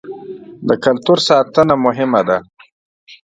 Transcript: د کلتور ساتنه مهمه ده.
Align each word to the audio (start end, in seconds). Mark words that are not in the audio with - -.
د 0.67 0.69
کلتور 0.83 1.17
ساتنه 1.29 1.75
مهمه 1.85 2.21
ده. 2.27 2.37